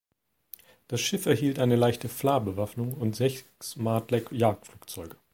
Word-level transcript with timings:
Das 0.87 0.99
Schiff 0.99 1.27
erhielt 1.27 1.59
eine 1.59 1.75
leichte 1.75 2.09
Fla-Bewaffnung 2.09 2.95
und 2.95 3.15
sechs 3.15 3.75
Martlet-Jagdflugzeuge. 3.75 5.15